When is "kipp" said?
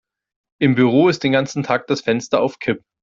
2.57-2.83